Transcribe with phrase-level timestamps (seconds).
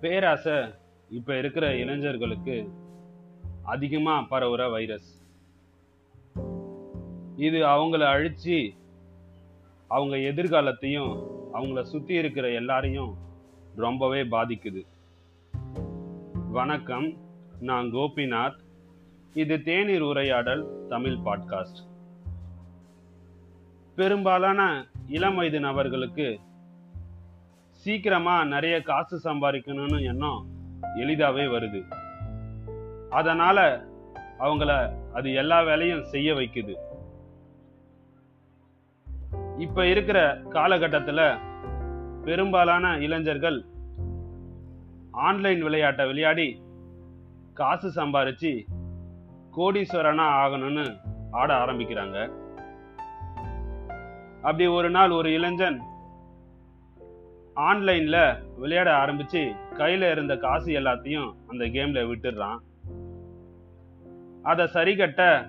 [0.00, 0.52] பேராசை
[1.10, 2.68] இப்போ இருக்கிற இளைஞர்களுக்கு
[3.62, 5.22] அதிகமாக பரவுற வைரஸ்.
[7.36, 8.76] இது அவங்கள அழிச்சு
[9.88, 13.16] அவங்க எதிர்காலத்தையும் அவங்கள சுற்றி இருக்கிற எல்லாரையும்
[13.76, 14.86] ரொம்பவே பாதிக்குது.
[16.50, 17.16] வணக்கம்
[17.60, 18.58] நான் கோபிநாத்.
[19.34, 21.82] இது தேநீர் உரையாடல் தமிழ் பாட்காஸ்ட்.
[23.96, 26.40] பெரும்பாலான இளம் வயது நபர்களுக்கு
[27.84, 30.46] சீக்கிரமா நிறைய காசு சம்பாதிக்கணும்னு எண்ணம்
[30.96, 31.80] எளிதாவே வருது.
[33.10, 33.84] அதனால
[34.38, 34.72] அவங்கள
[35.14, 36.74] அது எல்லா வேலையும் செய்ய வைக்குது.
[39.58, 41.26] இப்ப இருக்கிற காலகட்டத்தில்
[42.24, 43.58] பெரும்பாலான இளைஞர்கள்
[45.10, 46.48] ஆன்லைன் விளையாட்டை விளையாடி
[47.54, 48.52] காசு சம்பாரிச்சு
[49.56, 50.86] கோடீஸ்வரனா ஆகணும்னு
[51.30, 52.18] ஆட ஆரம்பிக்கிறாங்க.
[54.42, 55.80] அப்படி ஒரு நாள் ஒரு இளைஞன்
[57.54, 62.56] ஆன்லைனில் விளையாட ஆரம்பித்து கையில் இருந்த காசு எல்லாத்தையும் அந்த கேமில் விட்டுடுறான்.
[64.42, 65.48] அதை சரி கட்ட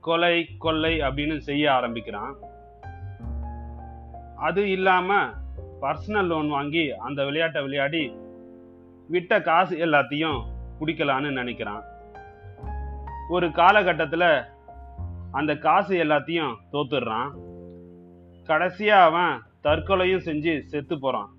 [0.00, 2.36] கொலை கொள்ளை அப்படின்னு செய்ய ஆரம்பிக்கிறான்.
[4.36, 5.32] அது இல்லாமல்
[5.80, 8.16] பர்சனல் லோன் வாங்கி அந்த விளையாட்டை விளையாடி
[9.08, 10.44] விட்ட காசு எல்லாத்தையும்
[10.80, 11.84] குடிக்கலான்னு நினைக்கிறான்.
[13.28, 14.42] ஒரு காலகட்டத்தில்
[15.32, 17.30] அந்த காசு எல்லாத்தையும் தோத்துடுறான்.
[18.44, 21.30] கடைசியாக அவன் தற்கொலையும் செஞ்சு செத்து போறான்.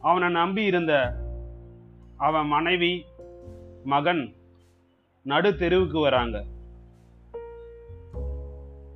[0.00, 0.92] அவனை நம்பி இருந்த
[2.16, 3.04] அவன் மனைவி
[3.84, 4.34] மகன்
[5.22, 6.44] நடு தெருவுக்கு வராங்க.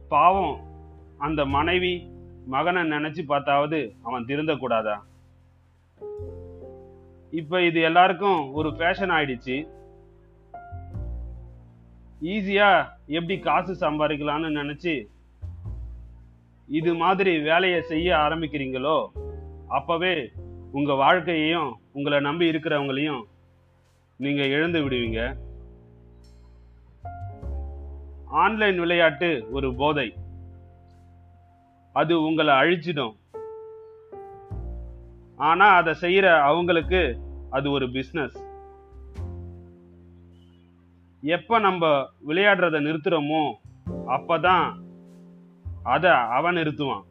[0.09, 0.57] பாவம்
[1.19, 2.11] அந்த மனைவி
[2.47, 5.07] மகனை நினைச்சு பார்த்தாவது அவன் திருந்த கூடாதா
[7.31, 9.57] இப்ப இது எல்லாருக்கும் ஒரு ஃபேஷன் ஆயிடுச்சு.
[12.35, 12.69] ஈஸியா
[13.07, 14.95] எப்படி காசு சம்பாதிக்கலாம்னு நினைச்சு
[16.69, 19.07] இது மாதிரி வேலையை செய்ய ஆரம்பிக்கிறீங்களோ
[19.69, 20.31] அப்பவே
[20.73, 23.23] உங்க வாழ்க்கையையும் உங்களை நம்பி இருக்கிறவங்களையும்
[24.17, 25.37] நீங்க இழந்து விடுவீங்க.
[28.27, 30.15] ஆன்லைன் விளையாட்டு ஒரு போதை.
[31.93, 33.17] அது உங்களை அழிச்சிடும்.
[35.37, 37.19] ஆனா அதை செய்யற அவங்களுக்கு
[37.51, 38.37] அது ஒரு பிஸ்னஸ்
[41.23, 43.53] எப்ப நம்ம விளையாடுறத நிறுத்துறோமோ
[44.07, 44.75] அப்பதான்
[45.83, 47.03] அத அவன் நிறுத்துவான்.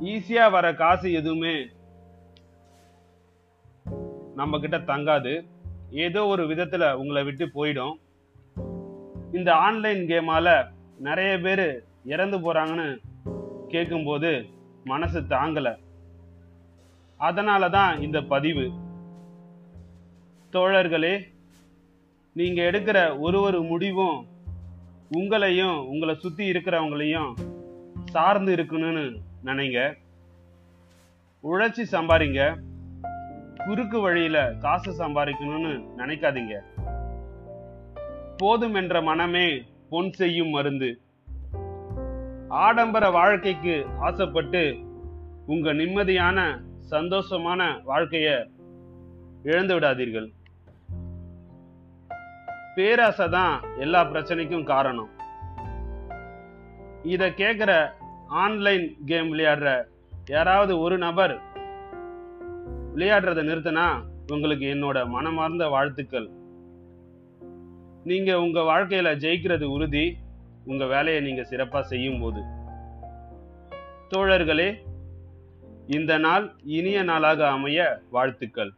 [0.00, 1.66] ஈஸியா வர காசு எதுவுமே
[4.34, 5.46] நம்ம கிட்ட தங்காது.
[5.90, 7.94] ஏதோ ஒரு விதத்துல உங்களை விட்டு போயிடும்.
[9.32, 12.98] இந்த ஆன்லைன் கேமால நிறைய பேர் இறந்து போறாங்கன்னு
[13.68, 14.44] கேட்கும்போது
[14.84, 15.78] மனசு தாங்கல.
[17.16, 18.70] அதனால தான் இந்த பதிவு.
[20.52, 21.22] தோழர்களே
[22.32, 24.26] நீங்க எடுக்கிற ஒரு ஒரு முடிவும்
[25.10, 27.34] உங்களையும் உங்களை சுத்தி இருக்கிறவங்களையும்
[28.04, 29.94] சார்ந்து இருக்கணும்னு நினைங்க.
[31.42, 32.60] உழைச்சி சம்பாதிங்க
[33.66, 36.60] குறுக்கு வழியில காசு சம்பாதிக்கணும்னு நினைக்காதீங்க.
[38.36, 41.00] போதும் என்ற மனமே பொன் செய்யும் மருந்து.
[42.48, 44.76] ஆடம்பர வாழ்க்கைக்கு ஆசைப்பட்டு
[45.46, 48.46] உங்க நிம்மதியான சந்தோஷமான வாழ்க்கைய
[49.42, 50.32] இழந்து விடாதீர்கள்.
[52.76, 53.54] பேராசை தான்
[53.84, 55.10] எல்லா பிரச்சனைக்கும் காரணம்.
[57.12, 57.72] இதை கேட்குற
[58.42, 59.70] ஆன்லைன் கேம் விளையாடுற
[60.34, 61.34] யாராவது ஒரு நபர்
[62.94, 63.86] விளையாடுறத நிறுத்தினா
[64.34, 66.28] உங்களுக்கு என்னோட மனமார்ந்த வாழ்த்துக்கள்.
[68.10, 70.06] நீங்க உங்க வாழ்க்கையில ஜெயிக்கிறது உறுதி
[70.70, 72.42] உங்க வேலையை நீங்க சிறப்பா செய்யும் போது
[74.12, 74.70] தோழர்களே
[75.98, 76.44] இந்த நாள்
[76.78, 77.80] இனிய நாளாக அமைய
[78.16, 78.72] வாழ்த்துக்கள்.